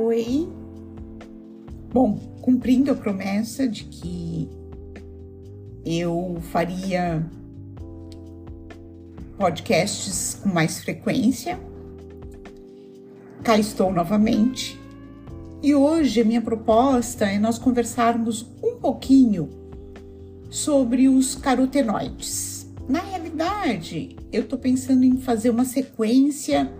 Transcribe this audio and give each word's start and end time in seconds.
Oi. 0.00 0.48
Bom, 1.92 2.16
cumprindo 2.40 2.92
a 2.92 2.94
promessa 2.94 3.66
de 3.66 3.82
que 3.82 4.48
eu 5.84 6.38
faria 6.52 7.28
podcasts 9.36 10.38
com 10.40 10.50
mais 10.50 10.78
frequência, 10.78 11.58
cá 13.42 13.58
estou 13.58 13.92
novamente. 13.92 14.80
E 15.60 15.74
hoje 15.74 16.20
a 16.20 16.24
minha 16.24 16.42
proposta 16.42 17.24
é 17.24 17.36
nós 17.36 17.58
conversarmos 17.58 18.46
um 18.62 18.76
pouquinho 18.76 19.48
sobre 20.48 21.08
os 21.08 21.34
carotenoides. 21.34 22.70
Na 22.88 23.00
realidade, 23.00 24.16
eu 24.30 24.42
estou 24.42 24.60
pensando 24.60 25.02
em 25.02 25.18
fazer 25.18 25.50
uma 25.50 25.64
sequência 25.64 26.72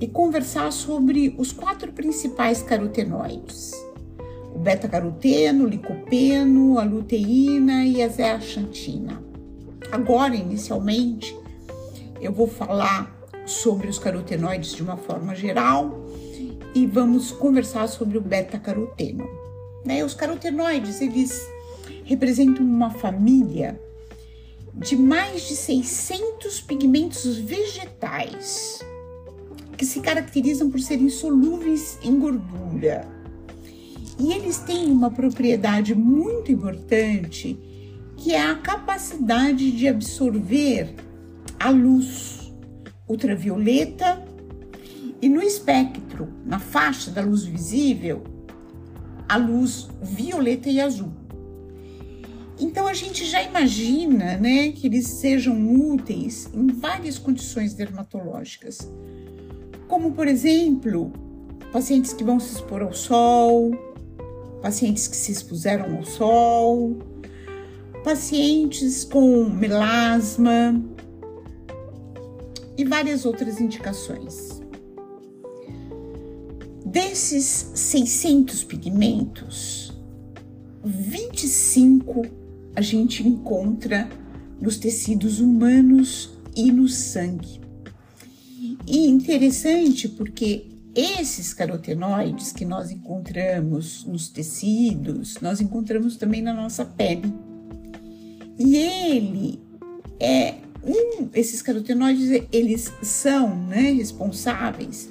e 0.00 0.06
conversar 0.06 0.70
sobre 0.72 1.34
os 1.38 1.52
quatro 1.52 1.92
principais 1.92 2.62
carotenoides: 2.62 3.72
o 4.54 4.58
beta-caroteno, 4.58 5.64
o 5.64 5.68
licopeno, 5.68 6.78
a 6.78 6.84
luteína 6.84 7.84
e 7.84 8.02
a 8.02 8.08
zeaxantina. 8.08 9.22
Agora, 9.90 10.34
inicialmente, 10.34 11.36
eu 12.20 12.32
vou 12.32 12.46
falar 12.46 13.14
sobre 13.44 13.88
os 13.88 13.98
carotenoides 13.98 14.74
de 14.74 14.82
uma 14.82 14.96
forma 14.96 15.34
geral 15.34 16.04
e 16.74 16.84
vamos 16.86 17.30
conversar 17.30 17.86
sobre 17.86 18.18
o 18.18 18.20
beta-caroteno. 18.20 19.28
Né? 19.84 20.04
Os 20.04 20.14
carotenoides, 20.14 21.00
eles 21.00 21.40
representam 22.04 22.64
uma 22.64 22.90
família 22.90 23.80
de 24.74 24.96
mais 24.96 25.42
de 25.48 25.54
600 25.54 26.60
pigmentos 26.60 27.38
vegetais 27.38 28.80
que 29.76 29.84
se 29.84 30.00
caracterizam 30.00 30.70
por 30.70 30.80
serem 30.80 31.08
solúveis 31.08 31.98
em 32.02 32.18
gordura. 32.18 33.06
E 34.18 34.32
eles 34.32 34.58
têm 34.58 34.90
uma 34.90 35.10
propriedade 35.10 35.94
muito 35.94 36.50
importante, 36.50 37.58
que 38.16 38.32
é 38.32 38.42
a 38.42 38.54
capacidade 38.54 39.70
de 39.70 39.86
absorver 39.86 40.94
a 41.60 41.70
luz 41.70 42.52
ultravioleta 43.06 44.24
e 45.20 45.28
no 45.28 45.42
espectro, 45.42 46.28
na 46.44 46.58
faixa 46.58 47.10
da 47.10 47.20
luz 47.20 47.44
visível, 47.44 48.24
a 49.28 49.36
luz 49.36 49.88
violeta 50.02 50.70
e 50.70 50.80
azul. 50.80 51.12
Então 52.58 52.86
a 52.86 52.94
gente 52.94 53.26
já 53.26 53.42
imagina, 53.42 54.38
né, 54.38 54.72
que 54.72 54.86
eles 54.86 55.06
sejam 55.06 55.54
úteis 55.92 56.48
em 56.54 56.68
várias 56.68 57.18
condições 57.18 57.74
dermatológicas 57.74 58.78
como 59.88 60.12
por 60.12 60.26
exemplo, 60.28 61.12
pacientes 61.72 62.12
que 62.12 62.24
vão 62.24 62.40
se 62.40 62.54
expor 62.54 62.82
ao 62.82 62.92
sol, 62.92 63.72
pacientes 64.62 65.06
que 65.06 65.16
se 65.16 65.32
expuseram 65.32 65.96
ao 65.96 66.04
sol, 66.04 66.98
pacientes 68.02 69.04
com 69.04 69.44
melasma 69.44 70.82
e 72.76 72.84
várias 72.84 73.24
outras 73.24 73.60
indicações. 73.60 74.60
Desses 76.84 77.70
600 77.74 78.64
pigmentos, 78.64 79.92
25 80.84 82.22
a 82.74 82.80
gente 82.80 83.26
encontra 83.26 84.08
nos 84.60 84.76
tecidos 84.76 85.40
humanos 85.40 86.30
e 86.54 86.70
no 86.70 86.88
sangue. 86.88 87.65
E 88.86 89.06
interessante 89.08 90.08
porque 90.08 90.66
esses 90.94 91.52
carotenoides 91.52 92.52
que 92.52 92.64
nós 92.64 92.90
encontramos 92.90 94.04
nos 94.04 94.28
tecidos, 94.28 95.38
nós 95.42 95.60
encontramos 95.60 96.16
também 96.16 96.40
na 96.40 96.54
nossa 96.54 96.84
pele. 96.84 97.34
E 98.58 98.76
ele 98.76 99.60
é 100.18 100.54
um, 100.82 101.28
esses 101.34 101.60
carotenoides, 101.60 102.46
eles 102.52 102.92
são 103.02 103.56
né, 103.66 103.90
responsáveis 103.90 105.10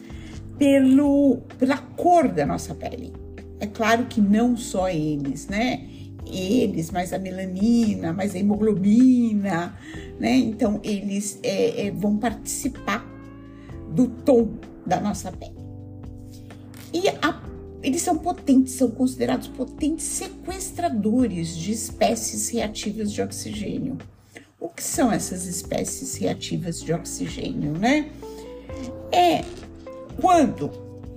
pelo, 0.57 1.41
pela 1.59 1.77
cor 1.77 2.29
da 2.29 2.45
nossa 2.45 2.73
pele. 2.73 3.13
É 3.59 3.67
claro 3.67 4.05
que 4.05 4.21
não 4.21 4.57
só 4.57 4.89
eles, 4.89 5.47
né? 5.47 5.87
Eles, 6.25 6.89
mais 6.89 7.13
a 7.13 7.19
melanina, 7.19 8.11
mais 8.11 8.33
a 8.33 8.39
hemoglobina, 8.39 9.77
né? 10.19 10.35
Então, 10.35 10.79
eles 10.83 11.39
é, 11.43 11.87
é, 11.87 11.91
vão 11.91 12.17
participar 12.17 13.14
do 13.95 14.07
tom 14.07 14.49
da 14.85 14.99
nossa 14.99 15.31
pele. 15.31 15.55
E 16.93 17.07
a, 17.21 17.41
eles 17.81 18.01
são 18.01 18.17
potentes, 18.17 18.73
são 18.73 18.91
considerados 18.91 19.47
potentes 19.47 20.05
sequestradores 20.05 21.55
de 21.55 21.71
espécies 21.71 22.49
reativas 22.49 23.11
de 23.11 23.21
oxigênio. 23.21 23.97
O 24.59 24.67
que 24.67 24.83
são 24.83 25.11
essas 25.11 25.45
espécies 25.45 26.15
reativas 26.15 26.81
de 26.81 26.91
oxigênio, 26.91 27.71
né? 27.71 28.11
É 29.11 29.43
quando 30.21 30.71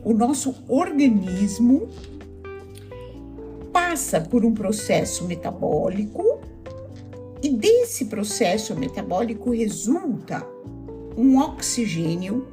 o 0.04 0.12
nosso 0.12 0.54
organismo 0.68 1.88
passa 3.72 4.20
por 4.20 4.44
um 4.44 4.54
processo 4.54 5.24
metabólico 5.24 6.40
e 7.42 7.48
desse 7.48 8.06
processo 8.06 8.74
metabólico 8.76 9.50
resulta 9.50 10.46
um 11.16 11.38
oxigênio 11.38 12.46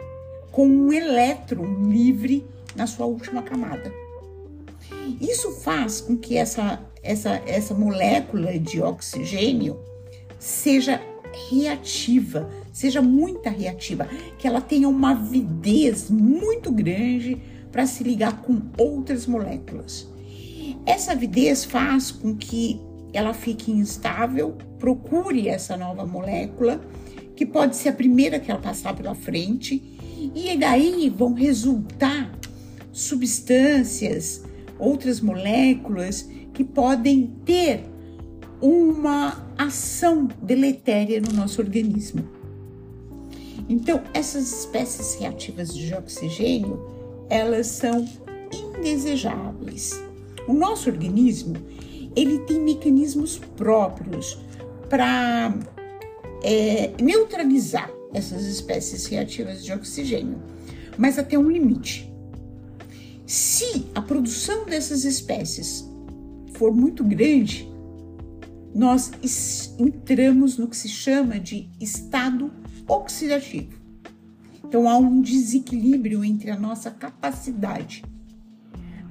com 0.56 0.66
um 0.66 0.94
elétron 0.94 1.66
livre 1.90 2.46
na 2.78 2.88
sua 2.88 3.06
última 3.06 3.44
camada. 3.44 3.92
Isso 5.20 5.52
faz 5.52 6.00
com 6.00 6.16
que 6.16 6.38
essa, 6.38 6.82
essa, 7.04 7.42
essa 7.46 7.74
molécula 7.74 8.58
de 8.58 8.82
oxigênio 8.82 9.78
seja 10.40 11.02
reativa, 11.50 12.50
seja 12.72 13.02
muito 13.02 13.50
reativa, 13.50 14.08
que 14.40 14.48
ela 14.48 14.62
tenha 14.62 14.88
uma 14.88 15.12
avidez 15.12 16.10
muito 16.10 16.72
grande 16.72 17.42
para 17.70 17.86
se 17.86 18.02
ligar 18.06 18.42
com 18.42 18.62
outras 18.78 19.28
moléculas. 19.28 20.08
Essa 20.86 21.12
avidez 21.12 21.66
faz 21.66 22.12
com 22.12 22.34
que 22.34 22.80
ela 23.12 23.34
fique 23.34 23.74
instável, 23.74 24.56
procure 24.80 25.50
essa 25.50 25.76
nova 25.76 26.06
molécula, 26.06 26.80
que 27.36 27.46
pode 27.46 27.76
ser 27.76 27.90
a 27.90 27.94
primeira 27.94 28.40
que 28.40 28.50
ela 28.50 28.62
passar 28.62 28.96
pela 28.96 29.14
frente 29.14 29.95
e 30.36 30.58
daí 30.58 31.10
vão 31.10 31.34
resultar 31.34 32.30
substâncias, 32.92 34.44
outras 34.78 35.22
moléculas 35.22 36.30
que 36.54 36.64
podem 36.64 37.34
ter 37.46 37.86
uma 38.62 39.46
ação 39.58 40.28
deletéria 40.42 41.22
no 41.22 41.32
nosso 41.32 41.62
organismo. 41.62 42.28
Então, 43.70 44.02
essas 44.14 44.60
espécies 44.60 45.16
reativas 45.16 45.74
de 45.74 45.94
oxigênio, 45.94 46.86
elas 47.30 47.68
são 47.68 48.06
indesejáveis. 48.78 50.02
O 50.48 50.54
nosso 50.54 50.90
organismo, 50.90 51.56
ele 52.16 52.40
tem 52.40 52.60
mecanismos 52.60 53.40
próprios 53.56 54.38
para 54.90 55.54
é, 56.44 56.92
neutralizar 57.02 57.95
essas 58.16 58.46
espécies 58.46 59.06
reativas 59.06 59.64
de 59.64 59.72
oxigênio, 59.74 60.42
mas 60.98 61.20
até 61.20 61.38
um 61.38 61.50
limite. 61.50 62.12
Se 63.26 63.88
a 63.94 64.02
produção 64.02 64.66
dessas 64.66 65.04
espécies 65.04 65.86
for 66.54 66.74
muito 66.74 67.04
grande, 67.04 67.68
nós 68.74 69.12
entramos 69.80 70.58
no 70.58 70.68
que 70.68 70.78
se 70.78 70.88
chama 70.88 71.40
de 71.40 71.70
estado 71.80 72.52
oxidativo. 72.88 73.74
Então 74.64 74.88
há 74.90 74.98
um 74.98 75.22
desequilíbrio 75.22 76.24
entre 76.24 76.52
a 76.52 76.58
nossa 76.58 76.92
capacidade, 76.92 78.04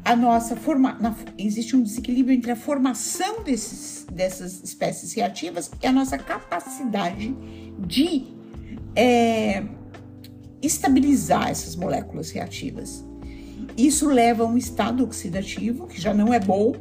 a 0.05 0.15
nossa 0.15 0.55
forma, 0.55 0.99
na, 1.01 1.17
existe 1.39 1.75
um 1.75 1.83
desequilíbrio 1.83 2.37
entre 2.37 2.51
a 2.51 2.57
formação 2.57 3.43
desses, 3.43 4.07
dessas 4.13 4.63
espécies 4.63 5.15
reativas 5.15 5.71
e 5.83 5.87
a 5.87 5.93
nossa 5.93 6.19
capacidade 6.19 7.35
de 7.87 8.34
é, 8.97 9.63
estabilizar 10.63 11.51
essas 11.51 11.77
moléculas 11.77 12.31
reativas. 12.31 13.05
Isso 13.77 14.09
leva 14.09 14.45
a 14.45 14.47
um 14.47 14.57
estado 14.57 15.03
oxidativo, 15.03 15.87
que 15.87 16.01
já 16.01 16.15
não 16.15 16.33
é 16.33 16.39
bom, 16.39 16.75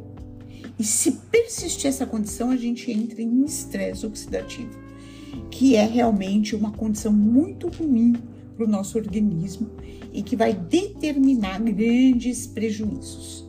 e 0.78 0.84
se 0.84 1.12
persistir 1.30 1.88
essa 1.88 2.06
condição, 2.06 2.50
a 2.50 2.56
gente 2.56 2.90
entra 2.90 3.22
em 3.22 3.44
estresse 3.44 4.04
oxidativo, 4.04 4.78
que 5.50 5.76
é 5.76 5.84
realmente 5.84 6.56
uma 6.56 6.72
condição 6.72 7.12
muito 7.12 7.68
ruim 7.68 8.14
para 8.56 8.64
o 8.64 8.68
nosso 8.68 8.98
organismo 8.98 9.70
e 10.12 10.22
que 10.22 10.36
vai 10.36 10.52
determinar 10.52 11.60
grandes 11.60 12.46
prejuízos. 12.46 13.48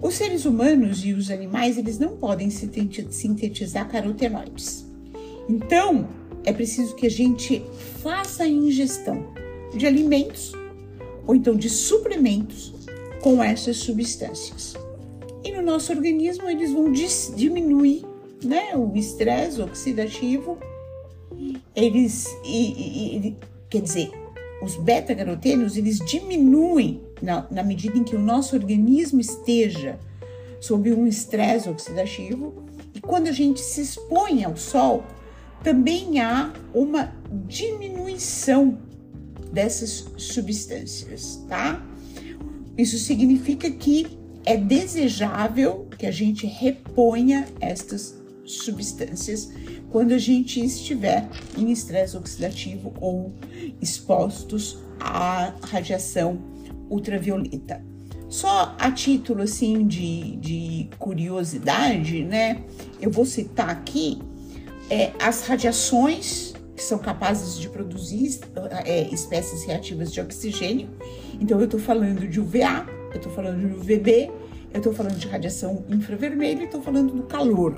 Os 0.00 0.14
seres 0.14 0.44
humanos 0.44 1.04
e 1.04 1.12
os 1.12 1.30
animais, 1.30 1.78
eles 1.78 1.98
não 1.98 2.16
podem 2.16 2.50
sintetizar 2.50 3.88
carotenoides. 3.88 4.84
Então, 5.48 6.08
é 6.44 6.52
preciso 6.52 6.94
que 6.94 7.06
a 7.06 7.10
gente 7.10 7.64
faça 8.02 8.44
a 8.44 8.48
ingestão 8.48 9.26
de 9.74 9.86
alimentos 9.86 10.52
ou 11.26 11.34
então 11.34 11.54
de 11.54 11.70
suplementos 11.70 12.72
com 13.20 13.42
essas 13.42 13.76
substâncias. 13.76 14.74
E 15.44 15.52
no 15.52 15.62
nosso 15.62 15.92
organismo 15.92 16.48
eles 16.48 16.72
vão 16.72 16.92
diminuir 16.92 18.04
né, 18.44 18.74
o 18.76 18.92
estresse 18.96 19.60
oxidativo, 19.60 20.58
eles, 21.74 22.26
e, 22.44 23.28
e, 23.28 23.36
quer 23.70 23.80
dizer, 23.80 24.10
os 24.62 24.76
beta-carotênios, 24.76 25.76
eles 25.76 25.98
diminuem 25.98 27.00
na, 27.20 27.46
na 27.50 27.62
medida 27.62 27.98
em 27.98 28.04
que 28.04 28.14
o 28.14 28.20
nosso 28.20 28.54
organismo 28.54 29.20
esteja 29.20 29.98
sob 30.60 30.92
um 30.92 31.06
estresse 31.06 31.68
oxidativo. 31.68 32.54
E 32.94 33.00
quando 33.00 33.28
a 33.28 33.32
gente 33.32 33.60
se 33.60 33.80
expõe 33.80 34.44
ao 34.44 34.56
sol, 34.56 35.04
também 35.62 36.20
há 36.20 36.52
uma 36.74 37.12
diminuição 37.46 38.78
dessas 39.52 40.06
substâncias, 40.16 41.44
tá? 41.48 41.84
Isso 42.76 42.98
significa 42.98 43.70
que 43.70 44.18
é 44.44 44.56
desejável 44.56 45.88
que 45.98 46.06
a 46.06 46.10
gente 46.10 46.46
reponha 46.46 47.46
estas 47.60 48.20
substâncias 48.44 49.52
quando 49.90 50.12
a 50.12 50.18
gente 50.18 50.64
estiver 50.64 51.28
em 51.56 51.70
estresse 51.70 52.16
oxidativo 52.16 52.92
ou 53.00 53.32
expostos 53.80 54.78
à 54.98 55.54
radiação 55.62 56.38
ultravioleta. 56.90 57.84
Só 58.28 58.74
a 58.78 58.90
título 58.90 59.42
assim 59.42 59.86
de, 59.86 60.36
de 60.36 60.88
curiosidade, 60.98 62.24
né? 62.24 62.64
Eu 63.00 63.10
vou 63.10 63.26
citar 63.26 63.68
aqui 63.68 64.18
é, 64.92 65.10
as 65.18 65.46
radiações 65.46 66.52
que 66.76 66.82
são 66.82 66.98
capazes 66.98 67.58
de 67.58 67.66
produzir 67.70 68.40
é, 68.84 69.08
espécies 69.08 69.64
reativas 69.64 70.12
de 70.12 70.20
oxigênio. 70.20 70.90
Então 71.40 71.58
eu 71.58 71.64
estou 71.64 71.80
falando 71.80 72.28
de 72.28 72.38
UVA, 72.38 72.86
eu 73.10 73.16
estou 73.16 73.32
falando 73.32 73.66
de 73.66 73.74
UVB, 73.74 74.30
eu 74.70 74.76
estou 74.76 74.92
falando 74.92 75.16
de 75.16 75.26
radiação 75.26 75.82
infravermelha, 75.88 76.64
estou 76.64 76.82
falando 76.82 77.14
do 77.14 77.22
calor. 77.22 77.74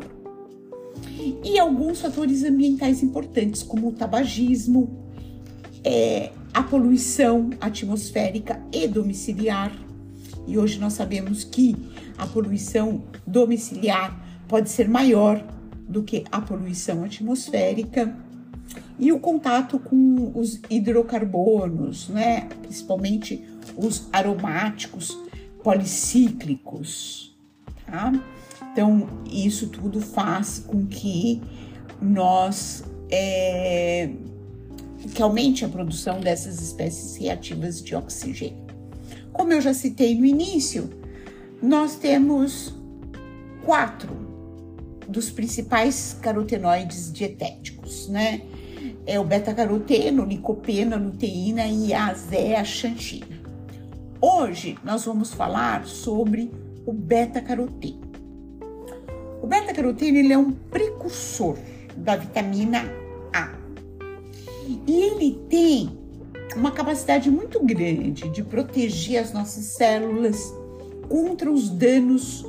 E 1.44 1.56
alguns 1.56 2.00
fatores 2.00 2.42
ambientais 2.42 3.00
importantes, 3.00 3.62
como 3.62 3.90
o 3.90 3.92
tabagismo, 3.92 5.08
é, 5.84 6.32
a 6.52 6.64
poluição 6.64 7.50
atmosférica 7.60 8.60
e 8.72 8.88
domiciliar. 8.88 9.72
E 10.48 10.58
hoje 10.58 10.80
nós 10.80 10.94
sabemos 10.94 11.44
que 11.44 11.76
a 12.18 12.26
poluição 12.26 13.04
domiciliar 13.24 14.20
pode 14.48 14.68
ser 14.68 14.88
maior 14.88 15.53
do 15.88 16.02
que 16.02 16.24
a 16.30 16.40
poluição 16.40 17.04
atmosférica. 17.04 18.16
E 18.98 19.12
o 19.12 19.18
contato 19.18 19.78
com 19.78 20.32
os 20.34 20.60
hidrocarbonos, 20.70 22.08
né? 22.08 22.48
principalmente 22.62 23.44
os 23.76 24.08
aromáticos 24.12 25.16
policíclicos. 25.62 27.36
Tá? 27.86 28.12
Então, 28.72 29.08
isso 29.30 29.68
tudo 29.68 30.00
faz 30.00 30.64
com 30.66 30.86
que 30.86 31.40
nós 32.00 32.84
é, 33.10 34.10
que 35.14 35.22
aumente 35.22 35.64
a 35.64 35.68
produção 35.68 36.20
dessas 36.20 36.60
espécies 36.60 37.16
reativas 37.16 37.82
de 37.82 37.94
oxigênio. 37.94 38.64
Como 39.32 39.52
eu 39.52 39.60
já 39.60 39.74
citei 39.74 40.14
no 40.16 40.24
início, 40.24 40.90
nós 41.62 41.96
temos 41.96 42.74
quatro 43.64 44.23
dos 45.08 45.30
principais 45.30 46.16
carotenoides 46.20 47.12
dietéticos, 47.12 48.08
né? 48.08 48.42
É 49.06 49.20
o 49.20 49.24
beta-caroteno, 49.24 50.24
licopeno, 50.24 50.96
luteína 50.96 51.66
e 51.66 51.92
a 51.92 52.12
zeaxantina. 52.14 53.42
Hoje 54.20 54.78
nós 54.82 55.04
vamos 55.04 55.32
falar 55.32 55.84
sobre 55.86 56.50
o 56.86 56.92
beta-caroteno. 56.92 58.00
O 59.42 59.46
beta-caroteno 59.46 60.16
ele 60.16 60.32
é 60.32 60.38
um 60.38 60.52
precursor 60.52 61.58
da 61.96 62.16
vitamina 62.16 62.82
A. 63.32 63.52
E 64.86 65.02
ele 65.02 65.38
tem 65.50 65.98
uma 66.56 66.70
capacidade 66.70 67.30
muito 67.30 67.62
grande 67.62 68.28
de 68.30 68.42
proteger 68.42 69.22
as 69.22 69.32
nossas 69.32 69.64
células 69.64 70.52
contra 71.08 71.50
os 71.50 71.68
danos 71.68 72.44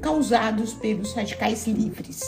causados 0.00 0.74
pelos 0.74 1.12
radicais 1.12 1.66
livres. 1.66 2.22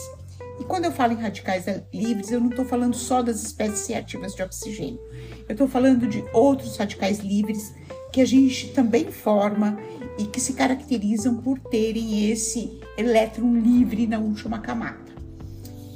E 0.60 0.64
quando 0.64 0.84
eu 0.84 0.92
falo 0.92 1.12
em 1.12 1.16
radicais 1.16 1.64
livres, 1.92 2.30
eu 2.30 2.40
não 2.40 2.50
estou 2.50 2.64
falando 2.64 2.94
só 2.94 3.22
das 3.22 3.42
espécies 3.42 3.86
reativas 3.88 4.34
de 4.34 4.42
oxigênio. 4.42 5.00
Eu 5.48 5.52
estou 5.52 5.66
falando 5.66 6.06
de 6.06 6.24
outros 6.32 6.76
radicais 6.76 7.19
livres 7.19 7.74
que 8.12 8.20
a 8.20 8.24
gente 8.24 8.69
também 8.69 9.10
forma 9.10 9.78
e 10.19 10.24
que 10.24 10.40
se 10.40 10.52
caracterizam 10.52 11.38
por 11.38 11.58
terem 11.58 12.30
esse 12.30 12.78
elétron 12.96 13.54
livre 13.54 14.06
na 14.06 14.18
última 14.18 14.58
camada. 14.58 15.12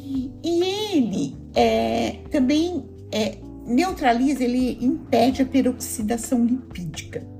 E 0.02 0.32
ele 0.42 1.36
é, 1.54 2.20
também 2.30 2.84
é, 3.12 3.36
neutraliza, 3.66 4.42
ele 4.42 4.84
impede 4.84 5.42
a 5.42 5.46
peroxidação 5.46 6.44
lipídica. 6.44 7.35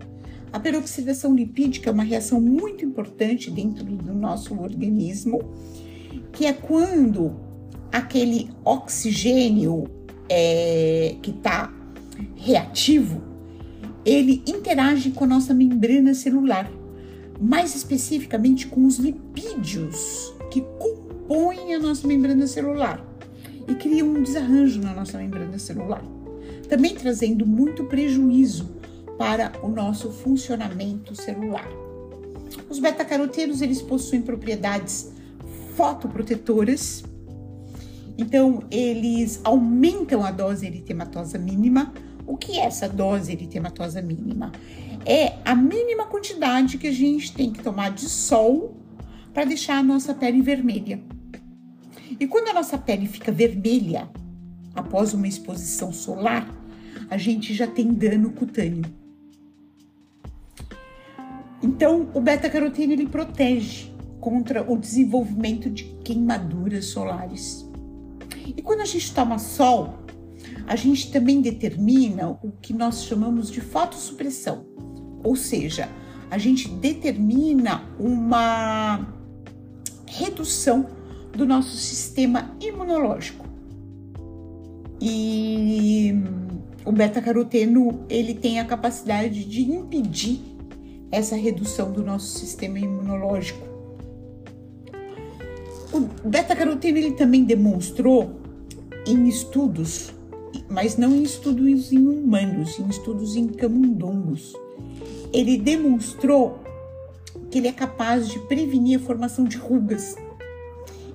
A 0.57 0.59
peroxidação 0.59 1.37
lipídica 1.37 1.91
é 1.91 1.93
uma 1.93 2.03
reação 2.03 2.41
muito 2.41 2.83
importante 2.83 3.51
dentro 3.51 3.85
do 3.85 4.15
nosso 4.15 4.59
organismo, 4.59 5.39
que 6.33 6.47
é 6.47 6.53
quando 6.55 7.37
aquele 7.93 8.49
oxigênio 8.65 9.85
é, 10.31 11.15
que 11.21 11.31
está 11.31 11.71
reativo 12.35 13.23
ele 14.03 14.43
interage 14.47 15.11
com 15.11 15.25
a 15.25 15.27
nossa 15.27 15.53
membrana 15.53 16.15
celular, 16.15 16.73
mais 17.39 17.77
especificamente 17.77 18.67
com 18.67 18.87
os 18.87 18.97
lipídios 18.97 20.33
que 20.51 20.63
compõem 20.79 21.75
a 21.75 21.79
nossa 21.79 22.09
membrana 22.09 22.47
celular 22.47 23.07
e 23.69 23.75
criam 23.75 24.09
um 24.09 24.23
desarranjo 24.23 24.81
na 24.81 24.95
nossa 24.95 25.19
membrana 25.19 25.59
celular, 25.59 26.03
também 26.67 26.95
trazendo 26.95 27.45
muito 27.45 27.85
prejuízo 27.85 28.75
para 29.19 29.53
o 29.63 29.69
nosso 29.69 30.11
funcionamento 30.11 31.15
celular. 31.15 31.69
Os 32.69 32.79
beta-carotenos 32.79 33.61
eles 33.63 33.83
possuem 33.83 34.23
propriedades 34.23 35.13
fotoprotetoras, 35.75 37.05
então 38.19 38.63
eles 38.71 39.41
aumentam 39.45 40.25
a 40.25 40.31
dose 40.31 40.67
eritematosa 40.67 41.39
mínima, 41.39 41.93
o 42.27 42.37
que 42.37 42.59
é 42.59 42.65
essa 42.65 42.89
dose 42.89 43.33
eritematosa 43.33 44.01
mínima? 44.03 44.53
É 45.05 45.35
a 45.45 45.55
mínima 45.55 46.07
quantidade 46.07 46.79
que 46.79 46.89
a 46.89 46.93
gente 46.93 47.33
tem 47.33 47.53
que 47.53 47.63
tomar 47.63 47.91
de 47.91 48.09
sol 48.09 48.77
para 49.33 49.45
deixar 49.45 49.79
a 49.79 49.83
nossa 49.83 50.15
pele 50.15 50.41
vermelha. 50.41 51.01
E 52.19 52.27
quando 52.27 52.49
a 52.49 52.55
nossa 52.55 52.79
pele 52.79 53.07
fica 53.07 53.31
vermelha 53.31 54.09
após 54.75 55.13
uma 55.13 55.29
exposição 55.29 55.93
solar, 55.93 56.49
a 57.09 57.17
gente 57.17 57.55
já 57.55 57.67
tem 57.67 57.93
dano 57.93 58.31
cutâneo. 58.31 58.85
Então, 61.77 62.09
o 62.15 62.23
beta-caroteno 62.23 62.95
ele 62.95 63.07
protege 63.07 63.93
contra 64.19 64.63
o 64.67 64.79
desenvolvimento 64.79 65.69
de 65.69 65.85
queimaduras 66.03 66.87
solares. 66.87 67.71
E 68.57 68.63
quando 68.63 68.81
a 68.81 68.87
gente 68.87 69.13
toma 69.13 69.39
sol, 69.39 69.99
a 70.67 70.75
gente 70.75 71.13
também 71.13 71.43
determina 71.43 72.31
o 72.43 72.51
que 72.63 72.73
nós 72.73 73.05
chamamos 73.05 73.51
de 73.51 73.61
fotossupressão, 73.61 74.65
ou 75.23 75.37
seja, 75.37 75.87
a 76.31 76.39
gente 76.39 76.67
determina 76.67 77.85
uma 78.01 79.07
redução 80.07 80.87
do 81.37 81.45
nosso 81.45 81.77
sistema 81.77 82.57
imunológico. 82.59 83.45
E 84.99 86.15
o 86.87 86.91
beta-caroteno, 86.91 88.07
ele 88.09 88.33
tem 88.33 88.61
a 88.61 88.65
capacidade 88.65 89.45
de 89.45 89.61
impedir 89.61 90.56
essa 91.11 91.37
redução 91.37 91.93
do 91.93 92.03
nosso 92.05 92.39
sistema 92.39 92.79
imunológico. 92.79 93.67
O 95.93 96.29
beta-caroteno 96.29 96.99
ele 96.99 97.13
também 97.13 97.45
demonstrou 97.45 98.41
em 99.07 99.29
estudos 99.29 100.13
mas 100.69 100.97
não 100.97 101.15
em 101.15 101.23
estudos 101.23 101.93
em 101.93 102.07
humanos, 102.07 102.79
em 102.79 102.89
estudos 102.89 103.37
em 103.37 103.47
camundongos. 103.47 104.53
Ele 105.33 105.59
demonstrou 105.59 106.61
que 107.51 107.59
ele 107.59 107.69
é 107.69 107.73
capaz 107.73 108.29
de 108.29 108.39
prevenir 108.41 108.99
a 108.99 109.03
formação 109.03 109.45
de 109.45 109.57
rugas 109.57 110.17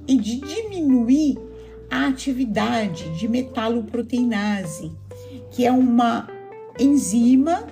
e 0.08 0.18
de 0.18 0.40
diminuir 0.40 1.38
a 1.90 2.08
atividade 2.08 3.10
de 3.18 3.28
metaloproteinase, 3.28 4.92
que 5.52 5.66
é 5.66 5.72
uma 5.72 6.30
enzima 6.80 7.68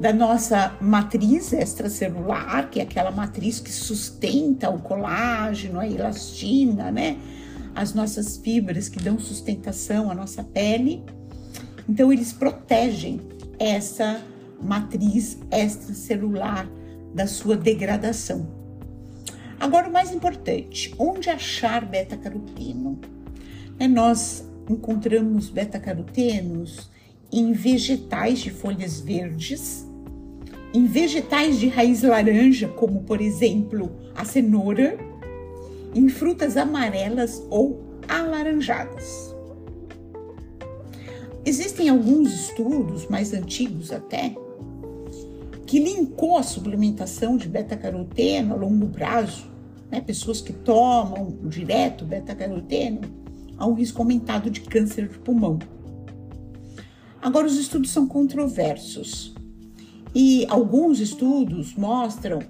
da 0.00 0.12
nossa 0.12 0.76
matriz 0.80 1.52
extracelular, 1.52 2.70
que 2.70 2.78
é 2.78 2.82
aquela 2.82 3.10
matriz 3.10 3.58
que 3.58 3.72
sustenta 3.72 4.70
o 4.70 4.78
colágeno, 4.78 5.80
a 5.80 5.86
elastina, 5.86 6.90
né? 6.90 7.18
as 7.74 7.94
nossas 7.94 8.36
fibras 8.36 8.88
que 8.88 9.00
dão 9.00 9.18
sustentação 9.18 10.10
à 10.10 10.14
nossa 10.14 10.42
pele. 10.42 11.04
Então, 11.88 12.12
eles 12.12 12.32
protegem 12.32 13.20
essa 13.58 14.20
matriz 14.60 15.38
extracelular 15.50 16.68
da 17.14 17.26
sua 17.26 17.56
degradação. 17.56 18.48
Agora, 19.58 19.88
o 19.88 19.92
mais 19.92 20.12
importante, 20.12 20.94
onde 20.98 21.30
achar 21.30 21.84
beta-caroteno? 21.84 23.00
É, 23.78 23.88
nós 23.88 24.48
encontramos 24.68 25.48
beta-carotenos 25.48 26.90
em 27.32 27.52
vegetais 27.52 28.40
de 28.40 28.50
folhas 28.50 29.00
verdes, 29.00 29.87
em 30.72 30.86
vegetais 30.86 31.58
de 31.58 31.68
raiz 31.68 32.02
laranja, 32.02 32.68
como 32.68 33.02
por 33.02 33.20
exemplo 33.20 33.90
a 34.14 34.24
cenoura, 34.24 34.98
em 35.94 36.08
frutas 36.08 36.56
amarelas 36.56 37.42
ou 37.50 37.82
alaranjadas. 38.06 39.34
Existem 41.44 41.88
alguns 41.88 42.32
estudos 42.32 43.06
mais 43.06 43.32
antigos 43.32 43.90
até 43.90 44.34
que 45.66 45.78
linkou 45.78 46.36
a 46.36 46.42
suplementação 46.42 47.36
de 47.36 47.48
beta-caroteno 47.48 48.54
a 48.54 48.56
longo 48.56 48.88
prazo, 48.88 49.50
né, 49.90 50.00
pessoas 50.00 50.40
que 50.40 50.52
tomam 50.52 51.38
direto 51.44 52.04
beta-caroteno, 52.04 53.00
a 53.56 53.66
um 53.66 53.74
risco 53.74 54.00
aumentado 54.00 54.50
de 54.50 54.60
câncer 54.60 55.08
de 55.08 55.18
pulmão. 55.18 55.58
Agora, 57.20 57.46
os 57.46 57.56
estudos 57.56 57.90
são 57.90 58.06
controversos 58.06 59.34
e 60.20 60.44
alguns 60.48 60.98
estudos 60.98 61.76
mostram 61.76 62.40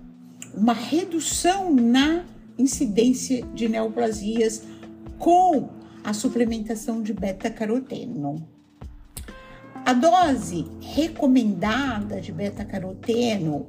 uma 0.55 0.73
redução 0.73 1.71
na 1.71 2.25
incidência 2.57 3.45
de 3.53 3.69
neoplasias 3.69 4.63
com 5.19 5.69
a 6.03 6.15
suplementação 6.15 7.03
de 7.03 7.13
beta-caroteno. 7.13 8.49
A 9.85 9.93
dose 9.93 10.65
recomendada 10.81 12.23
de 12.23 12.33
beta-caroteno 12.33 13.67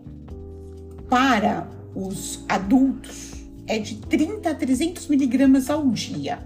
para 1.09 1.69
os 1.93 2.45
adultos 2.47 3.33
é 3.67 3.79
de 3.79 3.97
30 3.97 4.49
a 4.49 4.55
300 4.55 5.07
miligramas 5.07 5.69
ao 5.69 5.85
dia, 5.89 6.39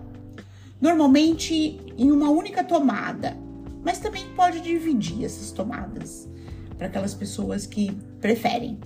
normalmente 0.81 1.79
em 1.99 2.11
uma 2.11 2.31
única 2.31 2.63
tomada, 2.63 3.37
mas 3.85 3.99
também 3.99 4.25
pode 4.35 4.59
dividir 4.59 5.23
essas 5.23 5.51
tomadas 5.51 6.33
para 6.77 6.87
aquelas 6.87 7.13
pessoas 7.13 7.65
que 7.65 7.91
preferem. 8.19 8.77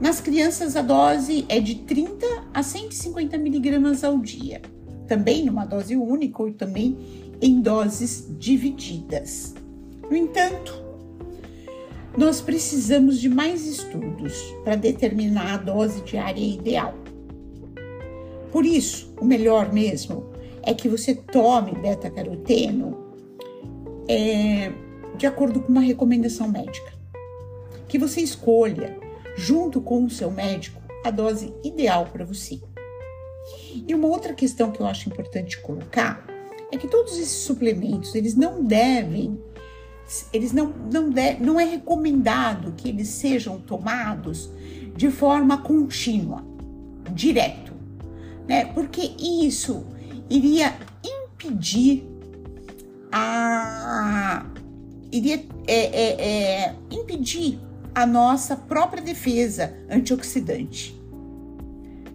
Nas 0.00 0.20
crianças, 0.20 0.76
a 0.76 0.82
dose 0.82 1.46
é 1.48 1.58
de 1.58 1.76
30 1.76 2.26
a 2.52 2.62
150 2.62 3.38
miligramas 3.38 4.04
ao 4.04 4.18
dia, 4.18 4.60
também 5.06 5.44
numa 5.44 5.64
dose 5.64 5.96
única 5.96 6.42
ou 6.42 6.52
também 6.52 6.96
em 7.40 7.60
doses 7.60 8.26
divididas. 8.38 9.54
No 10.10 10.16
entanto, 10.16 10.86
nós 12.16 12.40
precisamos 12.40 13.20
de 13.20 13.28
mais 13.28 13.66
estudos 13.66 14.34
para 14.64 14.76
determinar 14.76 15.54
a 15.54 15.56
dose 15.56 16.02
diária 16.02 16.40
ideal. 16.40 16.94
Por 18.50 18.64
isso, 18.64 19.12
o 19.20 19.24
melhor 19.24 19.72
mesmo 19.72 20.30
é 20.62 20.72
que 20.72 20.88
você 20.88 21.14
tome 21.14 21.72
beta-caroteno 21.72 22.96
é, 24.08 24.72
de 25.16 25.26
acordo 25.26 25.60
com 25.60 25.70
uma 25.70 25.80
recomendação 25.80 26.48
médica. 26.48 26.95
Que 27.96 28.00
você 28.00 28.20
escolha, 28.20 28.94
junto 29.38 29.80
com 29.80 30.04
o 30.04 30.10
seu 30.10 30.30
médico, 30.30 30.82
a 31.02 31.10
dose 31.10 31.54
ideal 31.64 32.04
para 32.04 32.26
você. 32.26 32.60
E 33.88 33.94
uma 33.94 34.06
outra 34.06 34.34
questão 34.34 34.70
que 34.70 34.80
eu 34.80 34.86
acho 34.86 35.08
importante 35.08 35.58
colocar 35.62 36.26
é 36.70 36.76
que 36.76 36.86
todos 36.86 37.14
esses 37.14 37.38
suplementos, 37.38 38.14
eles 38.14 38.36
não 38.36 38.62
devem 38.62 39.40
eles 40.30 40.52
não, 40.52 40.74
não, 40.92 41.08
de, 41.08 41.38
não 41.40 41.58
é 41.58 41.64
recomendado 41.64 42.74
que 42.76 42.90
eles 42.90 43.08
sejam 43.08 43.58
tomados 43.58 44.50
de 44.94 45.10
forma 45.10 45.56
contínua, 45.56 46.44
direto, 47.14 47.72
né? 48.46 48.66
Porque 48.74 49.12
isso 49.18 49.86
iria 50.28 50.76
impedir 51.02 52.06
a 53.10 54.44
iria 55.10 55.42
é, 55.66 55.74
é, 55.74 56.64
é, 56.66 56.74
impedir 56.90 57.58
a 57.96 58.04
nossa 58.04 58.54
própria 58.54 59.02
defesa 59.02 59.74
antioxidante. 59.88 60.94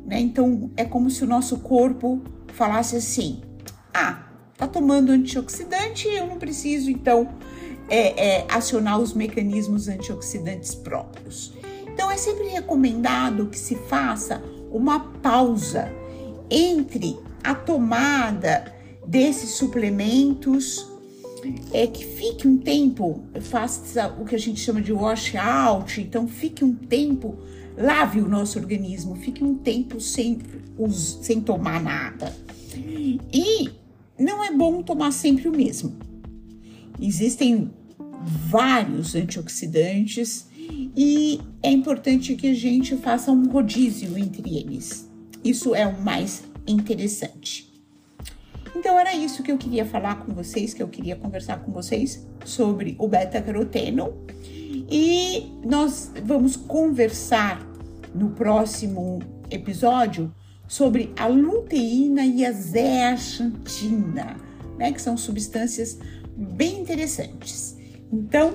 Né? 0.05 0.19
Então 0.19 0.69
é 0.77 0.85
como 0.85 1.09
se 1.09 1.23
o 1.23 1.27
nosso 1.27 1.57
corpo 1.57 2.21
falasse 2.53 2.95
assim: 2.95 3.41
ah, 3.91 4.27
tá 4.55 4.67
tomando 4.67 5.11
antioxidante, 5.11 6.07
eu 6.07 6.27
não 6.27 6.37
preciso 6.37 6.91
então 6.91 7.33
é, 7.89 8.41
é, 8.41 8.47
acionar 8.47 8.99
os 8.99 9.15
mecanismos 9.15 9.87
antioxidantes 9.87 10.75
próprios. 10.75 11.51
Então, 11.87 12.09
é 12.09 12.15
sempre 12.15 12.47
recomendado 12.47 13.47
que 13.47 13.59
se 13.59 13.75
faça 13.75 14.41
uma 14.71 14.99
pausa 14.99 15.91
entre 16.49 17.19
a 17.43 17.53
tomada 17.53 18.73
desses 19.05 19.51
suplementos, 19.51 20.90
é 21.73 21.87
que 21.87 22.05
fique 22.05 22.47
um 22.47 22.57
tempo, 22.57 23.23
faça 23.41 24.07
o 24.19 24.25
que 24.25 24.35
a 24.35 24.37
gente 24.37 24.59
chama 24.59 24.81
de 24.81 24.93
wash 24.93 25.35
out, 25.35 25.99
então 25.99 26.27
fique 26.27 26.63
um 26.63 26.73
tempo, 26.73 27.37
lave 27.77 28.19
o 28.19 28.27
nosso 28.27 28.59
organismo, 28.59 29.15
fique 29.15 29.43
um 29.43 29.55
tempo 29.55 29.99
sem, 29.99 30.39
sem 31.21 31.41
tomar 31.41 31.81
nada. 31.81 32.35
E 33.33 33.69
não 34.19 34.43
é 34.43 34.51
bom 34.51 34.81
tomar 34.83 35.11
sempre 35.11 35.47
o 35.47 35.51
mesmo. 35.51 35.95
Existem 37.01 37.71
vários 38.23 39.15
antioxidantes 39.15 40.47
e 40.95 41.39
é 41.63 41.71
importante 41.71 42.35
que 42.35 42.47
a 42.47 42.53
gente 42.53 42.95
faça 42.97 43.31
um 43.31 43.49
rodízio 43.49 44.17
entre 44.17 44.57
eles. 44.57 45.09
Isso 45.43 45.73
é 45.73 45.87
o 45.87 46.01
mais 46.01 46.43
interessante. 46.67 47.70
Então 48.75 48.97
era 48.97 49.13
isso 49.13 49.43
que 49.43 49.51
eu 49.51 49.57
queria 49.57 49.85
falar 49.85 50.23
com 50.25 50.33
vocês, 50.33 50.73
que 50.73 50.81
eu 50.81 50.87
queria 50.87 51.15
conversar 51.15 51.59
com 51.59 51.71
vocês 51.71 52.25
sobre 52.45 52.95
o 52.97 53.07
beta-caroteno. 53.07 54.13
E 54.89 55.51
nós 55.63 56.11
vamos 56.23 56.55
conversar 56.55 57.65
no 58.13 58.31
próximo 58.31 59.19
episódio 59.49 60.33
sobre 60.67 61.13
a 61.17 61.27
luteína 61.27 62.25
e 62.25 62.45
a 62.45 62.51
zeaxantina, 62.51 64.37
né, 64.77 64.91
que 64.91 65.01
são 65.01 65.17
substâncias 65.17 65.97
bem 66.35 66.79
interessantes. 66.79 67.77
Então, 68.11 68.53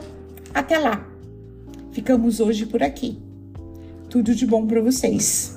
até 0.52 0.78
lá. 0.78 1.06
Ficamos 1.92 2.40
hoje 2.40 2.66
por 2.66 2.82
aqui. 2.82 3.18
Tudo 4.10 4.34
de 4.34 4.46
bom 4.46 4.66
para 4.66 4.80
vocês. 4.80 5.55